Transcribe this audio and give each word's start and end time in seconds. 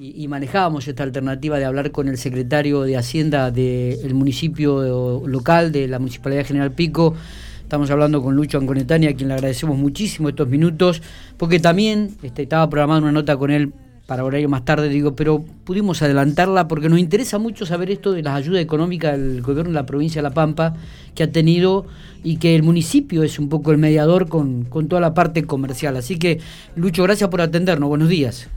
y, 0.00 0.28
manejábamos 0.28 0.88
esta 0.88 1.02
alternativa 1.02 1.58
de 1.58 1.66
hablar 1.66 1.90
con 1.90 2.08
el 2.08 2.16
secretario 2.16 2.82
de 2.82 2.96
Hacienda 2.96 3.50
del 3.50 4.14
municipio 4.14 5.22
local, 5.26 5.72
de 5.72 5.88
la 5.88 5.98
Municipalidad 5.98 6.46
General 6.46 6.72
Pico. 6.72 7.14
Estamos 7.60 7.90
hablando 7.90 8.22
con 8.22 8.34
Lucho 8.34 8.56
Anconetani, 8.56 9.08
a 9.08 9.14
quien 9.14 9.28
le 9.28 9.34
agradecemos 9.34 9.76
muchísimo 9.76 10.30
estos 10.30 10.48
minutos, 10.48 11.02
porque 11.36 11.60
también 11.60 12.16
este, 12.22 12.42
estaba 12.42 12.68
programada 12.70 13.02
una 13.02 13.12
nota 13.12 13.36
con 13.36 13.50
él 13.50 13.74
para 14.06 14.24
horario 14.24 14.48
más 14.48 14.64
tarde, 14.64 14.88
digo, 14.88 15.14
pero 15.14 15.44
pudimos 15.64 16.00
adelantarla 16.00 16.66
porque 16.66 16.88
nos 16.88 16.98
interesa 16.98 17.38
mucho 17.38 17.66
saber 17.66 17.90
esto 17.90 18.12
de 18.12 18.22
las 18.22 18.34
ayudas 18.34 18.62
económicas 18.62 19.18
del 19.18 19.42
gobierno 19.42 19.70
de 19.70 19.74
la 19.74 19.86
provincia 19.86 20.20
de 20.20 20.28
La 20.28 20.34
Pampa 20.34 20.74
que 21.14 21.24
ha 21.24 21.30
tenido 21.30 21.84
y 22.24 22.38
que 22.38 22.56
el 22.56 22.62
municipio 22.62 23.22
es 23.22 23.38
un 23.38 23.50
poco 23.50 23.70
el 23.70 23.78
mediador 23.78 24.28
con, 24.28 24.64
con 24.64 24.88
toda 24.88 25.00
la 25.00 25.12
parte 25.12 25.44
comercial. 25.44 25.96
Así 25.96 26.18
que, 26.18 26.40
Lucho, 26.74 27.02
gracias 27.02 27.28
por 27.28 27.42
atendernos. 27.42 27.88
Buenos 27.88 28.08
días. 28.08 28.48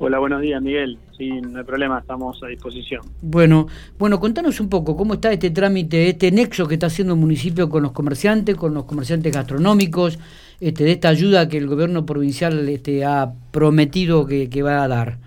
Hola, 0.00 0.20
buenos 0.20 0.40
días, 0.40 0.62
Miguel. 0.62 0.96
Sí, 1.16 1.28
no 1.28 1.58
hay 1.58 1.64
problema, 1.64 1.98
estamos 1.98 2.40
a 2.44 2.46
disposición. 2.46 3.02
Bueno, 3.20 3.66
bueno, 3.98 4.20
contanos 4.20 4.60
un 4.60 4.68
poco 4.68 4.96
cómo 4.96 5.14
está 5.14 5.32
este 5.32 5.50
trámite, 5.50 6.10
este 6.10 6.30
nexo 6.30 6.68
que 6.68 6.74
está 6.74 6.86
haciendo 6.86 7.14
el 7.14 7.20
municipio 7.20 7.68
con 7.68 7.82
los 7.82 7.90
comerciantes, 7.90 8.54
con 8.54 8.74
los 8.74 8.84
comerciantes 8.84 9.32
gastronómicos, 9.32 10.20
este, 10.60 10.84
de 10.84 10.92
esta 10.92 11.08
ayuda 11.08 11.48
que 11.48 11.58
el 11.58 11.66
gobierno 11.66 12.06
provincial 12.06 12.68
este, 12.68 13.04
ha 13.04 13.32
prometido 13.50 14.24
que, 14.24 14.62
va 14.62 14.84
a 14.84 14.88
dar. 14.88 15.18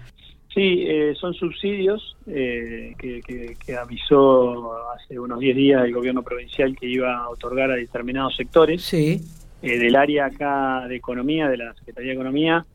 Sí, 0.53 0.85
eh, 0.88 1.15
son 1.20 1.34
subsidios 1.34 2.15
eh, 2.27 2.93
que, 2.98 3.21
que, 3.21 3.76
avisó 3.76 4.71
hace 4.95 5.20
unos 5.20 5.40
10 5.40 5.55
días 5.55 5.84
el 5.84 5.93
gobierno 5.93 6.23
provincial 6.23 6.77
que 6.77 6.88
iba 6.88 7.17
a 7.17 7.29
otorgar 7.29 7.71
a 7.71 7.76
determinados 7.76 8.38
sectores. 8.38 8.81
Sí. 8.81 9.20
Eh, 9.62 9.77
del 9.77 9.95
área 9.95 10.26
acá 10.26 10.88
de 10.88 10.95
Economía, 10.95 11.48
de 11.48 11.57
la 11.57 11.73
Secretaría 11.76 12.09
de 12.09 12.15
Economía, 12.15 12.65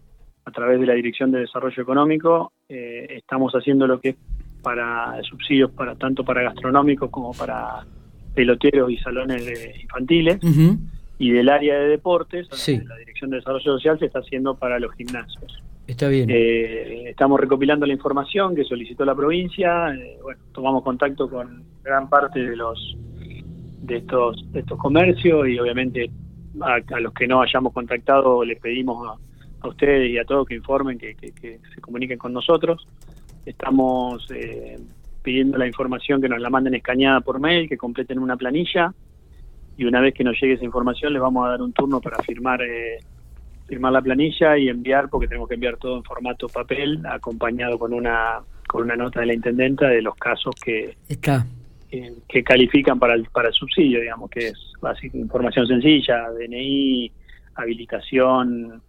a 0.47 0.51
través 0.53 0.81
de 0.81 0.87
la 0.87 0.95
Dirección 0.95 1.33
de 1.33 1.41
Desarrollo 1.41 1.83
Económico, 1.83 2.53
eh, 2.69 3.07
estamos 3.11 3.53
haciendo 3.53 3.87
lo 3.87 4.01
que 4.01 4.11
es 4.11 4.17
para 4.63 5.21
subsidios 5.23 5.71
para 5.73 5.97
tanto 5.97 6.25
para 6.25 6.43
gastronómicos 6.43 7.11
como 7.11 7.33
para 7.33 7.85
peloteros 8.35 8.91
y 8.91 8.97
salones 8.99 9.43
infantiles. 9.83 10.39
Y 11.19 11.31
del 11.31 11.49
área 11.49 11.79
de 11.79 11.89
deportes, 11.89 12.49
la 12.85 12.97
Dirección 12.97 13.31
de 13.31 13.37
Desarrollo 13.37 13.77
Social 13.77 13.99
se 13.99 14.07
está 14.07 14.21
haciendo 14.21 14.55
para 14.55 14.79
los 14.79 14.93
gimnasios. 14.95 15.63
Está 15.87 16.09
bien. 16.09 16.29
Eh, 16.31 17.05
estamos 17.09 17.41
recopilando 17.41 17.87
la 17.87 17.93
información 17.93 18.55
que 18.55 18.65
solicitó 18.65 19.05
la 19.05 19.15
provincia. 19.15 19.95
Eh, 19.95 20.19
bueno, 20.23 20.41
tomamos 20.53 20.83
contacto 20.83 21.29
con 21.29 21.65
gran 21.83 22.09
parte 22.09 22.41
de 22.41 22.57
los 22.57 22.97
de 23.83 23.99
estos 23.99 24.53
de 24.53 24.61
estos 24.61 24.79
comercios 24.79 25.49
y 25.49 25.59
obviamente 25.59 26.11
a, 26.61 27.01
los 27.01 27.13
que 27.15 27.29
no 27.29 27.41
hayamos 27.41 27.73
contactado 27.73 28.45
les 28.45 28.59
pedimos 28.59 29.19
a, 29.61 29.69
ustedes 29.69 30.11
y 30.11 30.19
a 30.19 30.25
todos 30.25 30.47
que 30.47 30.55
informen, 30.55 30.99
que, 30.99 31.17
se 31.75 31.81
comuniquen 31.81 32.19
con 32.19 32.33
nosotros. 32.33 32.87
Estamos 33.45 34.27
eh, 34.35 34.79
pidiendo 35.23 35.59
la 35.59 35.67
información 35.67 36.21
que 36.21 36.29
nos 36.29 36.41
la 36.41 36.51
manden 36.51 36.75
escaneada 36.75 37.21
por 37.21 37.41
mail, 37.41 37.69
que 37.69 37.77
completen 37.77 38.19
una 38.19 38.37
planilla 38.37 38.93
y 39.77 39.85
una 39.85 40.01
vez 40.01 40.15
que 40.15 40.25
nos 40.25 40.41
llegue 40.41 40.55
esa 40.55 40.65
información 40.65 41.13
les 41.13 41.21
vamos 41.21 41.47
a 41.47 41.51
dar 41.51 41.63
un 41.63 41.73
turno 41.73 42.01
para 42.01 42.23
firmar 42.23 42.63
eh, 42.63 42.99
firmar 43.67 43.93
la 43.93 44.01
planilla 44.01 44.57
y 44.57 44.69
enviar, 44.69 45.09
porque 45.09 45.27
tenemos 45.27 45.49
que 45.49 45.55
enviar 45.55 45.77
todo 45.77 45.97
en 45.97 46.05
formato 46.05 46.49
papel, 46.49 47.05
acompañado 47.05 47.79
con 47.79 47.93
una 47.93 48.41
con 48.67 48.83
una 48.83 48.97
nota 48.97 49.21
de 49.21 49.27
la 49.27 49.35
intendenta 49.35 49.89
de 49.89 50.03
los 50.03 50.17
casos 50.17 50.55
que 50.57 50.97
Está. 51.09 51.47
que 52.29 52.43
califican 52.43 52.99
para 52.99 53.15
el, 53.15 53.25
para 53.27 53.49
el 53.49 53.55
subsidio, 53.55 54.01
digamos, 54.01 54.31
que 54.31 54.49
es 54.49 54.73
básica 54.81 55.17
información 55.17 55.67
sencilla, 55.67 56.31
DNI, 56.31 57.11
habilitación, 57.55 58.83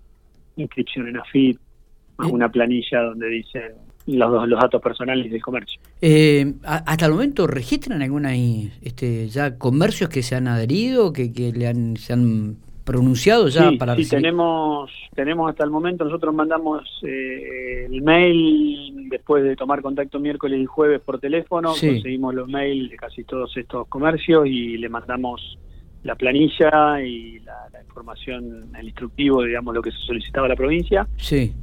inscripción 0.58 1.08
en 1.08 1.18
AFIP, 1.18 1.58
eh. 1.58 2.26
una 2.26 2.50
planilla 2.50 3.02
donde 3.02 3.28
dicen 3.30 3.74
los, 4.08 4.48
los 4.48 4.60
datos 4.60 4.82
personales 4.82 5.32
del 5.32 5.42
comercio. 5.42 5.80
Eh, 6.02 6.54
¿Hasta 6.64 7.06
el 7.06 7.12
momento 7.12 7.48
registran 7.48 8.02
alguna 8.02 8.36
este, 8.36 9.28
ya 9.28 9.58
comercios 9.58 10.10
que 10.10 10.24
se 10.24 10.36
han 10.36 10.48
adherido, 10.48 11.14
que, 11.14 11.32
que 11.34 11.52
le 11.52 11.68
han, 11.68 11.98
se 11.98 12.14
han 12.14 12.58
pronunciado 12.88 13.50
ya 13.50 13.70
para 13.78 13.98
sí 13.98 14.10
tenemos 14.10 14.90
tenemos 15.14 15.50
hasta 15.50 15.66
el 15.66 15.70
momento 15.70 16.06
nosotros 16.06 16.34
mandamos 16.34 16.84
eh, 17.04 17.86
el 17.86 18.02
mail 18.02 19.10
después 19.10 19.44
de 19.44 19.58
tomar 19.58 19.82
contacto 19.82 20.22
miércoles 20.22 20.62
y 20.62 20.66
jueves 20.66 21.02
por 21.02 21.20
teléfono 21.20 21.72
conseguimos 21.72 22.34
los 22.34 22.48
mails 22.48 22.90
de 22.90 22.96
casi 22.96 23.26
todos 23.26 23.58
estos 23.58 23.90
comercios 23.90 24.48
y 24.48 24.78
le 24.78 24.88
mandamos 24.88 25.60
la 26.04 26.16
planilla 26.16 27.02
y 27.02 27.40
la, 27.40 27.82
información, 27.86 28.70
el 28.78 28.86
instructivo, 28.86 29.44
digamos, 29.44 29.74
lo 29.74 29.82
que 29.82 29.92
se 29.92 29.98
solicitaba 30.00 30.46
a 30.46 30.50
la 30.50 30.56
provincia. 30.56 31.08
Sí. 31.18 31.54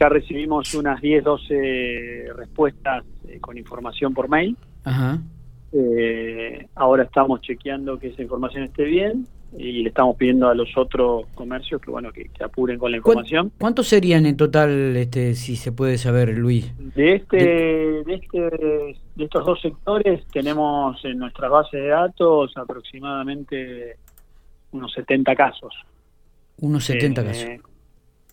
Ya 0.00 0.08
recibimos 0.08 0.74
unas 0.74 1.00
10, 1.00 1.22
12 1.22 2.26
respuestas 2.36 3.04
eh, 3.28 3.38
con 3.40 3.58
información 3.58 4.14
por 4.14 4.28
mail. 4.28 4.56
Ajá. 4.84 5.18
Eh, 5.72 6.66
ahora 6.74 7.04
estamos 7.04 7.40
chequeando 7.40 7.98
que 7.98 8.08
esa 8.08 8.22
información 8.22 8.64
esté 8.64 8.84
bien 8.84 9.26
y 9.56 9.82
le 9.82 9.88
estamos 9.88 10.16
pidiendo 10.16 10.48
a 10.48 10.54
los 10.54 10.76
otros 10.76 11.26
comercios 11.34 11.80
que 11.80 11.90
bueno 11.90 12.12
que, 12.12 12.30
apuren 12.42 12.78
con 12.78 12.90
la 12.90 12.98
información. 12.98 13.52
¿Cuántos 13.58 13.88
serían 13.88 14.26
en 14.26 14.36
total, 14.36 14.96
este, 14.96 15.34
si 15.34 15.56
se 15.56 15.72
puede 15.72 15.98
saber, 15.98 16.36
Luis? 16.36 16.72
De 16.94 17.14
este, 17.14 17.36
de... 17.36 18.14
este, 18.14 18.96
de 19.14 19.24
estos 19.24 19.44
dos 19.44 19.60
sectores 19.60 20.26
tenemos 20.32 21.04
en 21.04 21.18
nuestra 21.18 21.48
base 21.48 21.76
de 21.76 21.88
datos 21.88 22.56
aproximadamente 22.56 23.96
unos 24.72 24.92
70 24.92 25.34
casos. 25.34 25.74
Unos 26.60 26.84
70 26.84 27.20
eh, 27.20 27.24
casos. 27.24 27.48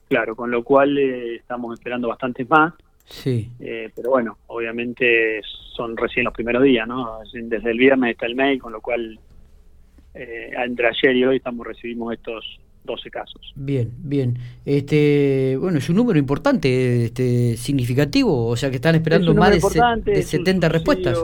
Claro, 0.08 0.35
con 0.35 0.50
lo 0.52 0.63
cual 0.63 0.97
eh, 0.97 1.35
estamos 1.35 1.78
esperando 1.78 2.08
bastantes 2.08 2.50
más. 2.50 2.74
Sí. 3.06 3.52
Eh, 3.59 3.90
pero 3.96 4.12
bueno, 4.12 4.38
obviamente 4.47 5.41
son 5.75 5.97
recién 5.97 6.25
los 6.25 6.34
primeros 6.34 6.63
días, 6.63 6.88
¿no? 6.88 7.19
Desde 7.34 7.72
el 7.72 7.78
viernes 7.78 8.12
está 8.12 8.25
el 8.25 8.35
mail, 8.35 8.62
con 8.62 8.72
lo 8.72 8.81
cual 8.81 9.19
eh, 10.19 10.52
entre 10.66 10.88
ayer 10.88 11.16
y 11.16 11.24
hoy 11.24 11.38
estamos 11.38 11.66
recibimos 11.66 12.13
estos 12.13 12.59
12 12.84 13.09
casos. 13.09 13.53
Bien, 13.56 13.90
bien. 14.00 14.38
Este, 14.66 15.56
bueno, 15.57 15.78
es 15.78 15.90
un 15.90 15.96
número 15.96 16.19
importante, 16.19 17.06
este, 17.06 17.56
significativo, 17.56 18.47
o 18.47 18.58
sea 18.58 18.69
que 18.69 18.78
están 18.78 18.96
esperando 18.96 19.34
más 19.34 19.52
de, 20.03 20.22
70 20.22 20.69
respuestas. 20.69 21.18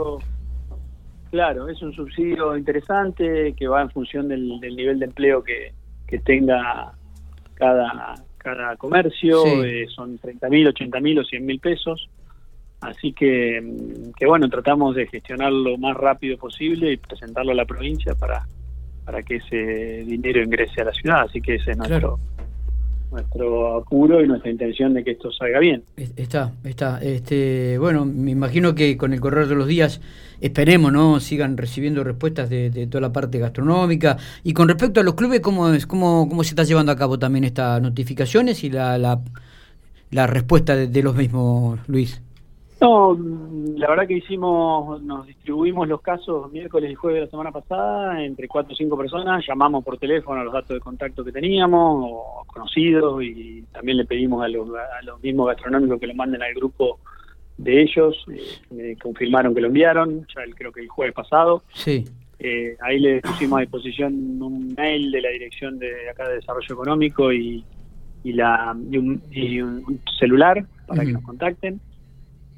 Claro, 1.32 1.68
es 1.68 1.82
un 1.82 1.94
subsidio 1.94 2.56
interesante 2.56 3.54
que 3.58 3.68
va 3.68 3.82
en 3.82 3.90
función 3.90 4.30
del, 4.30 4.60
nivel 4.62 5.00
de 5.00 5.06
empleo 5.06 5.44
que, 5.44 5.74
que 6.08 6.20
tenga 6.20 6.94
cada, 7.56 8.16
cada 8.38 8.78
comercio, 8.78 9.64
eh, 9.66 9.88
son 9.94 10.18
30 10.20 10.50
mil, 10.50 10.68
80 10.68 11.00
mil 11.02 11.20
o 11.20 11.24
100 11.26 11.46
mil 11.46 11.60
pesos. 11.60 12.10
Así 12.80 13.12
que, 13.14 13.62
que, 14.18 14.26
bueno, 14.26 14.48
tratamos 14.48 14.96
de 14.96 15.08
gestionarlo 15.08 15.72
lo 15.72 15.78
más 15.78 15.98
rápido 15.98 16.38
posible 16.38 16.92
y 16.92 16.98
presentarlo 16.98 17.52
a 17.52 17.56
la 17.56 17.66
provincia 17.66 18.14
para, 18.14 18.46
para 19.06 19.22
que 19.22 19.36
ese 19.36 20.04
dinero 20.06 20.44
ingrese 20.44 20.82
a 20.82 20.86
la 20.86 20.92
ciudad. 20.92 21.22
Así 21.22 21.40
que 21.42 21.56
ese 21.56 21.72
es 21.72 21.78
nuestro, 21.78 22.20
nuestro 23.12 23.78
apuro 23.78 24.22
y 24.24 24.28
nuestra 24.28 24.50
intención 24.50 24.94
de 24.94 25.04
que 25.04 25.12
esto 25.12 25.32
salga 25.32 25.60
bien. 25.60 25.84
Está, 25.96 26.52
está. 26.64 27.00
Este, 27.02 27.78
bueno, 27.78 28.06
me 28.06 28.32
imagino 28.32 28.74
que 28.74 28.98
con 28.98 29.14
el 29.14 29.22
correr 29.22 29.48
de 29.48 29.56
los 29.56 29.68
días 29.68 30.02
esperemos, 30.42 30.92
¿no? 30.92 31.20
Sigan 31.20 31.56
recibiendo 31.56 32.04
respuestas 32.04 32.50
de, 32.50 32.88
toda 32.88 33.02
la 33.02 33.14
parte 33.14 33.40
gastronómica. 33.40 34.18
Y 34.44 34.54
con 34.54 34.68
respecto 34.68 35.00
a 35.00 35.04
los 35.04 35.14
clubes, 35.14 35.40
¿cómo, 35.40 35.72
es, 35.72 35.86
cómo, 35.86 36.28
cómo 36.28 36.44
se 36.44 36.50
está 36.50 36.64
llevando 36.64 36.92
a 36.92 36.96
cabo 36.96 37.20
también 37.20 37.44
estas 37.44 37.82
notificaciones 37.82 38.64
y 38.64 38.72
la, 38.72 38.98
la, 38.98 39.22
la 40.10 40.28
respuesta 40.28 40.76
de 40.76 41.04
los 41.04 41.16
mismos, 41.16 41.80
Luis? 41.88 42.22
No, 42.82 43.18
la 43.78 43.90
verdad 43.90 44.08
que 44.08 44.18
hicimos, 44.18 45.02
nos 45.02 45.26
distribuimos 45.26 45.88
los 45.88 46.02
casos 46.02 46.52
miércoles 46.52 46.92
y 46.92 46.96
jueves 46.96 47.22
de 47.22 47.26
la 47.26 47.32
semana 47.32 47.52
pasada 47.52 48.22
entre 48.24 48.48
cuatro 48.48 48.74
o 48.74 48.76
cinco 48.76 48.98
personas, 48.98 49.46
llamamos 49.48 49.84
por 49.84 49.98
teléfono 49.98 50.42
a 50.42 50.44
los 50.44 50.54
datos 50.54 50.76
de 50.76 50.80
contacto 50.82 51.24
que 51.24 51.32
teníamos, 51.32 52.06
o 52.06 52.44
conocidos, 52.48 53.24
y 53.24 53.64
también 53.72 53.98
le 53.98 54.06
pedimos 54.06 54.44
a 54.44 54.50
los, 54.50 54.68
a 54.70 55.02
los 55.04 55.22
mismos 55.24 55.48
gastronómicos 55.48 56.00
que 56.00 56.08
lo 56.08 56.16
manden 56.16 56.44
al 56.44 56.54
grupo 56.54 57.00
de 57.58 57.82
ellos, 57.82 58.26
eh, 58.32 58.42
me 58.72 58.96
confirmaron 58.98 59.56
que 59.56 59.62
lo 59.62 59.68
enviaron, 59.68 60.28
ya 60.36 60.42
creo 60.54 60.72
que 60.72 60.82
el 60.82 60.90
jueves 60.90 61.16
pasado. 61.16 61.64
Sí. 61.74 62.04
Eh, 62.40 62.76
ahí 62.82 63.00
le 63.00 63.22
pusimos 63.22 63.58
a 63.58 63.62
disposición 63.62 64.42
un 64.42 64.74
mail 64.78 65.10
de 65.12 65.22
la 65.22 65.30
dirección 65.30 65.80
de 65.80 66.10
acá 66.10 66.28
de 66.28 66.36
Desarrollo 66.36 66.74
Económico 66.74 67.32
y, 67.32 67.64
y, 68.26 68.34
la, 68.34 68.76
y, 68.92 68.98
un, 68.98 69.22
y 69.32 69.62
un 69.62 70.02
celular 70.20 70.66
para 70.86 71.06
que 71.06 71.14
nos 71.14 71.24
contacten. 71.24 71.80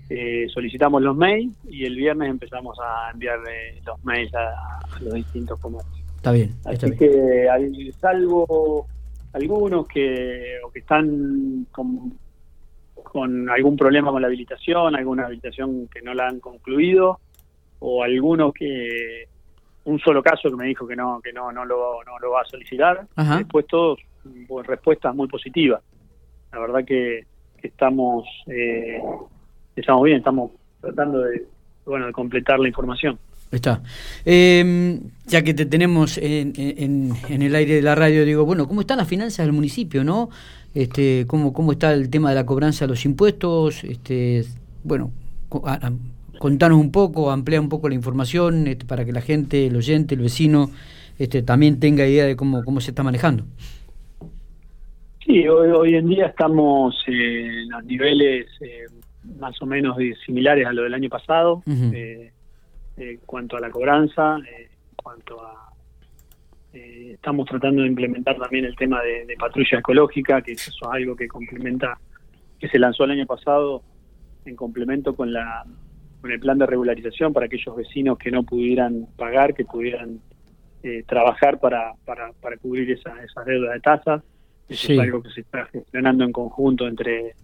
Eh, 0.10 0.48
solicitamos 0.54 1.02
los 1.02 1.18
mails 1.18 1.54
y 1.70 1.84
el 1.86 1.96
viernes 1.96 2.30
empezamos 2.30 2.78
a 2.80 3.12
enviar 3.12 3.40
los 3.86 4.04
mails 4.06 4.34
a, 4.36 4.80
los 5.02 5.14
distintos 5.14 5.60
comercios. 5.60 6.00
Está 6.16 6.32
bien. 6.32 6.56
Así 6.66 6.92
que, 6.96 7.48
salvo 8.00 8.88
algunos 9.34 9.88
que, 9.88 10.60
que 10.72 10.80
están 10.80 11.68
con, 11.72 12.18
con 13.04 13.50
algún 13.50 13.76
problema 13.76 14.12
con 14.12 14.22
la 14.22 14.28
habilitación, 14.28 14.96
alguna 14.96 15.26
habilitación 15.26 15.88
que 15.88 16.02
no 16.02 16.14
la 16.14 16.28
han 16.28 16.40
concluido, 16.40 17.20
o 17.80 18.04
algunos 18.04 18.54
que 18.54 19.28
un 19.84 20.00
solo 20.00 20.24
caso 20.24 20.50
que 20.50 20.56
me 20.56 20.68
dijo 20.68 20.88
que 20.88 20.96
no 20.96 21.22
que 21.22 21.32
no 21.32 21.52
no 21.52 21.64
lo, 21.64 22.04
no 22.04 22.20
lo 22.20 22.32
va 22.32 22.42
a 22.42 22.46
solicitar, 22.46 23.08
después 23.38 23.66
todos 23.68 24.00
respuestas 24.66 25.14
muy 25.16 25.28
positivas. 25.28 25.82
La 26.52 26.60
verdad 26.60 26.84
que 26.84 27.26
estamos 27.62 28.26
eh, 28.48 29.02
estamos 29.82 30.04
bien, 30.04 30.18
estamos 30.18 30.52
tratando 30.82 31.22
de 31.22 31.46
bueno 31.86 32.08
de 32.08 32.12
completar 32.12 32.60
la 32.60 32.68
información. 32.68 33.18
Está. 33.52 33.82
Em, 34.26 35.00
ya 35.26 35.42
que 35.42 35.54
te 35.54 35.66
tenemos 35.66 36.18
en, 36.18 36.54
en, 36.58 37.42
el 37.42 37.56
aire 37.56 37.76
de 37.76 37.82
la 37.82 37.96
radio, 37.96 38.26
digo, 38.26 38.46
bueno, 38.46 38.68
¿cómo 38.68 38.82
están 38.82 38.98
las 38.98 39.08
finanzas 39.08 39.46
del 39.46 39.54
municipio, 39.54 40.04
no? 40.04 40.30
Este, 40.76 41.26
¿cómo, 41.28 41.54
¿Cómo 41.54 41.72
está 41.72 41.94
el 41.94 42.10
tema 42.10 42.30
de 42.30 42.36
la 42.36 42.46
cobranza 42.46 42.86
de 42.86 42.90
los 42.90 43.06
impuestos? 43.06 43.84
Este, 43.86 44.44
bueno, 44.84 45.12
contanos 46.40 46.78
un 46.78 46.92
poco, 46.92 47.32
amplía 47.32 47.62
un 47.62 47.70
poco 47.70 47.88
la 47.88 47.96
información 47.96 48.68
este, 48.68 48.86
para 48.86 49.06
que 49.06 49.14
la 49.14 49.22
gente, 49.22 49.68
el 49.68 49.76
oyente, 49.78 50.16
el 50.16 50.22
vecino, 50.22 50.70
este, 51.18 51.42
también 51.42 51.80
tenga 51.80 52.06
idea 52.06 52.26
de 52.26 52.36
cómo, 52.36 52.64
cómo 52.66 52.82
se 52.82 52.92
está 52.92 53.02
manejando. 53.02 53.46
Sí, 55.26 55.48
hoy, 55.48 55.72
hoy 55.72 55.96
en 55.96 56.08
día 56.08 56.28
estamos 56.28 56.96
en 57.08 57.70
los 57.70 57.84
niveles 57.86 58.48
eh, 58.62 58.86
más 59.40 59.62
o 59.62 59.66
menos 59.66 59.98
similares 60.26 60.66
a 60.66 60.74
lo 60.74 60.84
del 60.84 60.94
año 60.94 61.10
pasado. 61.10 61.64
En 61.66 62.32
eh, 62.98 63.20
cuanto 63.26 63.58
a 63.58 63.60
la 63.60 63.70
cobranza, 63.70 64.40
eh, 64.40 64.70
cuanto 64.96 65.40
a... 65.46 65.72
Eh, 66.74 67.12
estamos 67.14 67.48
tratando 67.48 67.84
de 67.84 67.88
implementar 67.88 68.38
también 68.38 68.66
el 68.66 68.76
tema 68.76 69.02
de, 69.02 69.36
patrulla 69.38 69.80
ecológica, 69.80 70.42
que 70.42 70.54
eso 70.54 70.72
es 70.72 70.78
algo 70.90 71.16
que 71.16 71.28
complementa, 71.28 72.00
que 72.60 72.68
se 72.68 72.80
lanzó 72.80 73.04
el 73.04 73.12
año 73.12 73.26
pasado 73.26 73.84
en 74.46 74.56
complemento 74.56 75.16
con 75.16 75.32
la 75.32 75.64
con 76.22 76.32
el 76.32 76.40
plan 76.40 76.58
de 76.58 76.66
regularización 76.66 77.32
para 77.32 77.46
aquellos 77.46 77.76
vecinos 77.76 78.18
que 78.18 78.32
no 78.32 78.42
pudieran 78.42 79.06
pagar, 79.16 79.54
que 79.54 79.66
pudieran 79.66 80.20
trabajar 81.06 81.60
para, 81.60 81.94
para, 82.06 82.32
para 82.42 82.58
cubrir 82.58 82.90
esa, 82.90 83.24
esas 83.24 83.46
deudas 83.46 83.74
de 83.74 83.80
tasas. 83.82 84.24
Eso 84.68 84.94
es 84.94 85.00
algo 85.00 85.22
que 85.22 85.30
se 85.30 85.42
está 85.42 85.66
gestionando 85.66 86.24
en 86.24 86.32
conjunto 86.32 86.88
entre, 86.88 87.36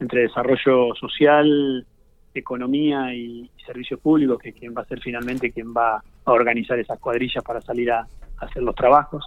entre 0.00 0.22
desarrollo 0.22 0.94
social, 0.94 1.86
economía 2.34 3.14
y, 3.14 3.50
servicios 3.66 4.00
públicos, 4.00 4.38
que 4.38 4.54
quien 4.54 4.74
va 4.74 4.80
a 4.80 4.86
ser 4.86 4.98
finalmente 5.00 5.52
quien 5.52 5.74
va 5.74 6.02
a 6.24 6.32
organizar 6.32 6.78
esas 6.78 6.98
cuadrillas 6.98 7.44
para 7.44 7.60
salir 7.60 7.90
a, 7.90 8.06
hacer 8.38 8.62
los 8.62 8.74
trabajos. 8.74 9.24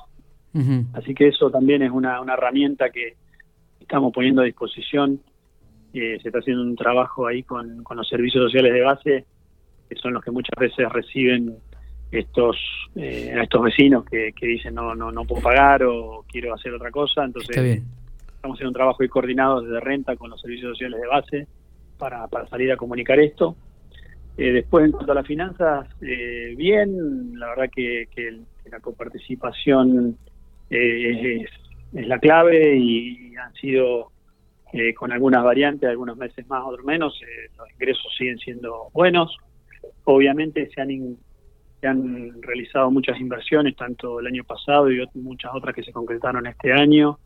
Así 0.93 1.13
que 1.13 1.27
eso 1.27 1.51
también 1.51 1.81
es 1.81 1.91
una, 1.91 2.19
una 2.19 2.33
herramienta 2.33 2.89
que 2.89 3.15
estamos 3.79 4.11
poniendo 4.11 4.41
a 4.41 4.45
disposición. 4.45 5.19
Eh, 5.93 6.17
se 6.21 6.29
está 6.29 6.39
haciendo 6.39 6.63
un 6.63 6.75
trabajo 6.75 7.27
ahí 7.27 7.43
con, 7.43 7.83
con 7.83 7.97
los 7.97 8.07
servicios 8.07 8.45
sociales 8.45 8.73
de 8.73 8.81
base, 8.81 9.25
que 9.89 9.95
son 9.95 10.13
los 10.13 10.23
que 10.23 10.31
muchas 10.31 10.57
veces 10.59 10.89
reciben 10.89 11.55
estos 12.11 12.57
eh, 12.95 13.33
a 13.37 13.43
estos 13.43 13.61
vecinos 13.61 14.03
que, 14.05 14.33
que 14.33 14.45
dicen 14.47 14.75
no, 14.75 14.93
no 14.93 15.11
no 15.11 15.23
puedo 15.23 15.41
pagar 15.41 15.83
o 15.83 16.25
quiero 16.27 16.53
hacer 16.53 16.73
otra 16.73 16.91
cosa. 16.91 17.23
Entonces, 17.23 17.83
estamos 18.41 18.57
haciendo 18.57 18.69
un 18.69 18.73
trabajo 18.73 18.97
coordinado 19.07 19.61
desde 19.61 19.79
renta 19.79 20.15
con 20.15 20.31
los 20.31 20.41
servicios 20.41 20.71
sociales 20.71 20.99
de 20.99 21.07
base 21.07 21.47
para, 21.99 22.27
para 22.27 22.47
salir 22.47 22.71
a 22.71 22.75
comunicar 22.75 23.19
esto. 23.19 23.55
Eh, 24.35 24.51
después, 24.51 24.85
en 24.85 24.91
cuanto 24.93 25.11
a 25.11 25.15
las 25.15 25.27
finanzas, 25.27 25.87
eh, 26.01 26.55
bien, 26.57 27.37
la 27.37 27.49
verdad 27.49 27.69
que, 27.69 28.07
la 28.65 28.79
coparticipación 28.79 30.17
eh, 30.71 31.45
es, 31.93 32.07
la 32.07 32.17
clave 32.17 32.77
y 32.77 33.35
han 33.35 33.53
sido 33.53 34.11
con 34.95 35.11
algunas 35.11 35.43
variantes, 35.43 35.89
algunos 35.89 36.17
meses 36.17 36.47
más, 36.47 36.63
otros 36.65 36.85
menos, 36.85 37.19
los 37.57 37.69
ingresos 37.73 38.07
siguen 38.17 38.39
siendo 38.39 38.89
buenos. 38.93 39.37
Obviamente 40.05 40.67
se 40.73 40.81
han, 40.81 41.17
se 41.81 41.87
han 41.87 42.41
realizado 42.41 42.89
muchas 42.89 43.19
inversiones, 43.19 43.75
tanto 43.75 44.21
el 44.21 44.27
año 44.27 44.45
pasado 44.45 44.89
y 44.89 45.05
muchas 45.15 45.51
otras 45.53 45.75
que 45.75 45.83
se 45.83 45.91
concretaron 45.91 46.47
este 46.47 46.71
año, 46.71 47.19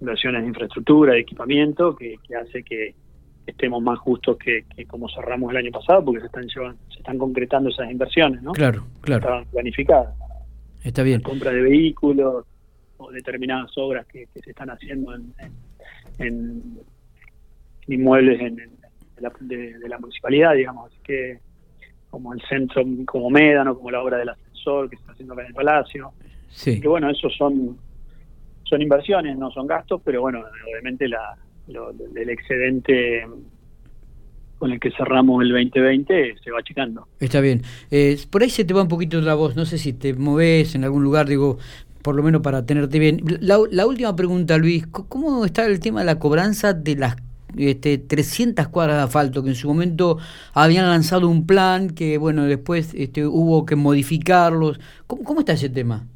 inversiones 0.00 0.42
de 0.42 0.48
infraestructura, 0.48 1.14
de 1.14 1.20
equipamiento, 1.20 1.96
que 1.96 2.18
hace 2.40 2.62
que, 2.62 2.94
estemos 3.46 3.82
más 3.82 3.98
justos 3.98 4.36
que, 4.38 4.64
como 4.86 5.08
cerramos 5.08 5.50
el 5.50 5.58
año 5.58 5.70
pasado, 5.70 6.04
porque 6.04 6.20
se 6.20 6.26
están 6.26 6.46
llevando, 6.46 6.78
se 6.90 6.98
están 6.98 7.18
concretando 7.18 7.70
esas 7.70 7.90
inversiones, 7.90 8.42
¿no? 8.42 8.52
Claro, 8.52 8.86
claro. 9.00 9.20
Estaban 9.20 9.44
planificadas. 9.46 10.14
Está 10.84 11.02
bien. 11.02 11.20
La 11.22 11.28
compra 11.28 11.50
de 11.52 11.62
vehículos 11.62 12.44
o 12.98 13.10
determinadas 13.10 13.70
obras 13.76 14.06
que, 14.06 14.28
se 14.34 14.50
están 14.50 14.70
haciendo 14.70 15.14
en, 15.14 15.32
en, 16.18 16.62
inmuebles 17.88 18.40
en, 18.40 18.56
de, 18.56 19.88
la, 19.88 19.98
municipalidad, 19.98 20.54
digamos, 20.54 20.90
así 20.90 21.00
que 21.02 21.38
como 22.10 22.34
el 22.34 22.42
centro, 22.42 22.82
como 23.06 23.30
Médano, 23.30 23.76
como 23.76 23.90
la 23.90 24.02
obra 24.02 24.18
del 24.18 24.28
ascensor 24.28 24.90
que 24.90 24.96
se 24.96 25.00
está 25.02 25.12
haciendo 25.12 25.34
acá 25.34 25.42
en 25.42 25.48
el 25.48 25.54
Palacio. 25.54 26.12
Sí. 26.48 26.80
Que 26.80 26.88
bueno, 26.88 27.08
esos 27.08 27.34
son 27.36 27.78
son 28.72 28.80
inversiones, 28.80 29.36
no 29.36 29.50
son 29.50 29.66
gastos, 29.66 30.00
pero 30.02 30.22
bueno, 30.22 30.40
obviamente 30.66 31.06
la, 31.06 31.36
lo, 31.68 31.92
del 31.92 32.30
excedente 32.30 33.26
con 34.56 34.72
el 34.72 34.80
que 34.80 34.90
cerramos 34.92 35.42
el 35.42 35.50
2020 35.50 36.36
se 36.42 36.50
va 36.50 36.60
achicando. 36.60 37.06
Está 37.20 37.42
bien. 37.42 37.60
Eh, 37.90 38.16
por 38.30 38.42
ahí 38.42 38.48
se 38.48 38.64
te 38.64 38.72
va 38.72 38.80
un 38.80 38.88
poquito 38.88 39.20
la 39.20 39.34
voz, 39.34 39.56
no 39.56 39.66
sé 39.66 39.76
si 39.76 39.92
te 39.92 40.14
moves 40.14 40.74
en 40.74 40.84
algún 40.84 41.04
lugar, 41.04 41.28
digo, 41.28 41.58
por 42.00 42.14
lo 42.14 42.22
menos 42.22 42.40
para 42.40 42.64
tenerte 42.64 42.98
bien. 42.98 43.20
La, 43.40 43.58
última 43.86 44.16
pregunta, 44.16 44.56
Luis, 44.56 44.86
¿cómo 44.86 45.44
está 45.44 45.66
el 45.66 45.78
tema 45.78 46.00
de 46.00 46.06
la 46.06 46.18
cobranza 46.18 46.72
de 46.72 46.96
las 46.96 47.16
este, 47.58 47.98
300 47.98 48.68
cuadras 48.68 48.96
de 48.96 49.02
asfalto 49.02 49.42
que 49.42 49.50
en 49.50 49.54
su 49.54 49.68
momento 49.68 50.16
habían 50.54 50.88
lanzado 50.88 51.28
un 51.28 51.46
plan 51.46 51.90
que, 51.90 52.16
bueno, 52.16 52.44
después 52.44 52.94
este, 52.94 53.26
hubo 53.26 53.66
que 53.66 53.76
modificarlos? 53.76 54.80
¿Cómo, 55.06 55.24
cómo 55.24 55.40
está 55.40 55.52
ese 55.52 55.68
tema? 55.68 56.06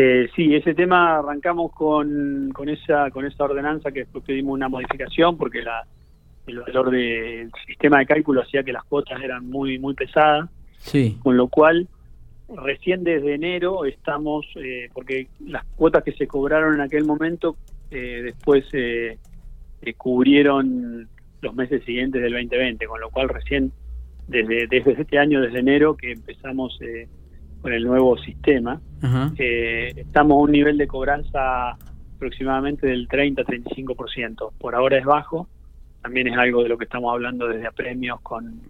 Eh, 0.00 0.30
sí, 0.36 0.54
ese 0.54 0.74
tema 0.74 1.18
arrancamos 1.18 1.72
con, 1.72 2.50
con 2.54 2.68
esa 2.68 3.10
con 3.10 3.26
esa 3.26 3.42
ordenanza 3.42 3.90
que 3.90 4.00
después 4.00 4.22
pedimos 4.22 4.54
una 4.54 4.68
modificación 4.68 5.36
porque 5.36 5.60
la, 5.60 5.84
el 6.46 6.60
valor 6.60 6.92
del 6.92 7.50
sistema 7.66 7.98
de 7.98 8.06
cálculo 8.06 8.42
hacía 8.42 8.62
que 8.62 8.72
las 8.72 8.84
cuotas 8.84 9.20
eran 9.20 9.50
muy 9.50 9.80
muy 9.80 9.94
pesadas, 9.94 10.48
sí. 10.78 11.18
con 11.20 11.36
lo 11.36 11.48
cual 11.48 11.88
recién 12.48 13.02
desde 13.02 13.34
enero 13.34 13.86
estamos, 13.86 14.46
eh, 14.54 14.88
porque 14.94 15.26
las 15.44 15.64
cuotas 15.74 16.04
que 16.04 16.12
se 16.12 16.28
cobraron 16.28 16.74
en 16.74 16.80
aquel 16.80 17.04
momento 17.04 17.56
eh, 17.90 18.20
después 18.22 18.66
eh, 18.74 19.18
cubrieron 19.96 21.08
los 21.40 21.54
meses 21.56 21.82
siguientes 21.84 22.22
del 22.22 22.34
2020, 22.34 22.86
con 22.86 23.00
lo 23.00 23.10
cual 23.10 23.30
recién 23.30 23.72
desde, 24.28 24.68
desde 24.68 24.92
este 24.92 25.18
año, 25.18 25.40
desde 25.40 25.58
enero, 25.58 25.96
que 25.96 26.12
empezamos 26.12 26.78
eh, 26.82 27.08
con 27.60 27.72
el 27.72 27.84
nuevo 27.84 28.16
sistema, 28.18 28.80
eh, 29.38 29.92
estamos 29.96 30.36
a 30.36 30.40
un 30.42 30.52
nivel 30.52 30.78
de 30.78 30.86
cobranza 30.86 31.76
aproximadamente 32.16 32.86
del 32.86 33.08
30-35%. 33.08 34.52
Por 34.58 34.74
ahora 34.74 34.98
es 34.98 35.04
bajo, 35.04 35.48
también 36.02 36.28
es 36.28 36.38
algo 36.38 36.62
de 36.62 36.68
lo 36.68 36.78
que 36.78 36.84
estamos 36.84 37.12
hablando 37.12 37.46
desde 37.48 37.66
apremios 37.66 38.20
con, 38.20 38.60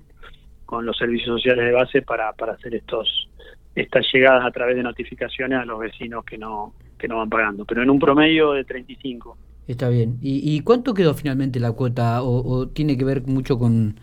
con 0.64 0.84
los 0.84 0.96
servicios 0.96 1.40
sociales 1.40 1.66
de 1.66 1.72
base 1.72 2.02
para, 2.02 2.32
para 2.32 2.52
hacer 2.52 2.74
estos 2.74 3.28
estas 3.74 4.04
llegadas 4.12 4.44
a 4.44 4.50
través 4.50 4.74
de 4.74 4.82
notificaciones 4.82 5.60
a 5.60 5.64
los 5.64 5.78
vecinos 5.78 6.24
que 6.24 6.36
no 6.36 6.74
que 6.98 7.06
no 7.06 7.18
van 7.18 7.28
pagando, 7.28 7.64
pero 7.64 7.80
en 7.80 7.90
un 7.90 8.00
promedio 8.00 8.52
de 8.52 8.64
35. 8.64 9.38
Está 9.68 9.88
bien. 9.88 10.18
¿Y, 10.20 10.56
y 10.56 10.60
cuánto 10.62 10.94
quedó 10.94 11.14
finalmente 11.14 11.60
la 11.60 11.70
cuota 11.70 12.22
o 12.22 12.66
tiene 12.68 12.98
que 12.98 13.04
ver 13.04 13.22
mucho 13.24 13.56
con 13.56 14.00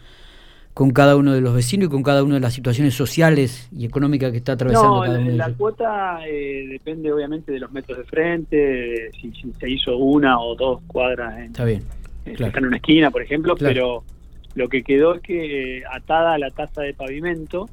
con 0.75 0.91
cada 0.91 1.15
uno 1.15 1.33
de 1.33 1.39
los 1.39 1.55
vecinos 1.55 1.87
y 1.87 1.89
con 1.89 2.03
cada 2.03 2.21
una 2.21 2.35
de 2.35 2.41
las 2.41 2.53
situaciones 2.53 2.93
sociales 2.93 3.69
y 3.71 3.85
económicas 3.85 4.31
que 4.31 4.39
está 4.39 4.51
atravesando 4.51 5.03
cada 5.03 5.19
uno 5.19 5.31
la 5.31 5.53
cuota 5.53 6.19
eh, 6.27 6.67
depende 6.69 7.13
obviamente 7.13 7.53
de 7.53 7.61
los 7.61 7.71
metros 7.71 7.97
de 7.99 8.03
frente, 8.03 9.09
si, 9.13 9.31
se 9.57 9.69
hizo 9.69 9.95
una 9.95 10.37
o 10.37 10.53
dos 10.53 10.81
cuadras 10.85 11.37
en, 11.37 11.45
está 11.45 11.63
bien, 11.63 11.81
eh, 12.25 12.35
en 12.37 12.65
una 12.65 12.75
esquina, 12.75 13.09
por 13.09 13.21
ejemplo, 13.21 13.55
pero 13.57 14.03
lo 14.55 14.67
que 14.67 14.83
quedó 14.83 15.15
es 15.15 15.21
que 15.21 15.83
atada 15.89 16.33
a 16.33 16.37
la 16.37 16.51
tasa 16.51 16.81
de 16.81 16.93
pavimento, 16.93 17.69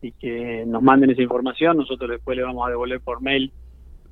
y 0.00 0.12
que 0.12 0.64
nos 0.66 0.82
manden 0.82 1.10
esa 1.10 1.22
información. 1.22 1.76
Nosotros 1.76 2.10
después 2.10 2.36
le 2.36 2.44
vamos 2.44 2.66
a 2.66 2.70
devolver 2.70 3.00
por 3.00 3.20
mail 3.20 3.52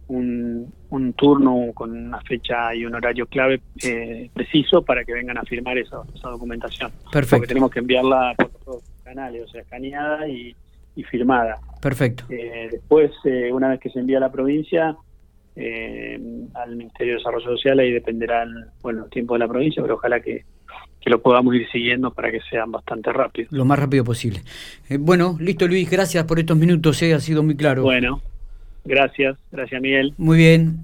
un, 0.08 0.72
un 0.90 1.12
turno 1.14 1.72
con 1.74 1.90
una 1.90 2.20
fecha 2.20 2.74
y 2.74 2.84
un 2.84 2.94
horario 2.94 3.26
clave 3.26 3.60
eh, 3.82 4.30
preciso 4.32 4.82
para 4.82 5.04
que 5.04 5.12
vengan 5.12 5.38
a 5.38 5.42
firmar 5.42 5.78
esa, 5.78 6.02
documentación. 6.22 6.92
Perfecto. 7.10 7.38
Porque 7.38 7.48
tenemos 7.48 7.70
que 7.70 7.80
enviarla 7.80 8.34
por 8.36 8.48
todos 8.48 8.82
los 8.82 8.95
canales, 9.06 9.44
o 9.44 9.48
sea, 9.48 9.62
escaneada 9.62 10.28
y, 10.28 10.54
firmada. 11.10 11.58
Perfecto. 11.80 12.24
Eh, 12.30 12.68
después, 12.72 13.10
eh, 13.24 13.52
una 13.52 13.68
vez 13.68 13.80
que 13.80 13.90
se 13.90 14.00
envía 14.00 14.16
a 14.16 14.20
la 14.20 14.32
provincia, 14.32 14.96
al 16.54 16.76
Ministerio 16.76 17.14
de 17.14 17.18
Desarrollo 17.18 17.56
Social, 17.56 17.78
ahí 17.78 17.90
dependerá 17.92 18.42
el, 18.42 18.66
bueno, 18.82 19.04
el 19.04 19.10
tiempo 19.10 19.34
de 19.34 19.40
la 19.40 19.48
provincia, 19.48 19.82
pero 19.82 19.94
ojalá 19.94 20.20
que, 20.20 20.44
que 21.06 21.10
lo 21.10 21.22
podamos 21.22 21.54
ir 21.54 21.68
siguiendo 21.70 22.10
para 22.10 22.32
que 22.32 22.40
sean 22.50 22.72
bastante 22.72 23.12
rápidos. 23.12 23.52
Lo 23.52 23.64
más 23.64 23.78
rápido 23.78 24.02
posible. 24.02 24.40
Eh, 24.88 24.96
bueno, 24.98 25.36
listo 25.38 25.68
Luis, 25.68 25.88
gracias 25.88 26.24
por 26.24 26.40
estos 26.40 26.56
minutos, 26.56 27.00
eh, 27.00 27.14
ha 27.14 27.20
sido 27.20 27.44
muy 27.44 27.54
claro. 27.54 27.82
Bueno, 27.84 28.20
gracias, 28.84 29.38
gracias 29.52 29.80
Miguel. 29.80 30.14
Muy 30.18 30.36
bien. 30.36 30.74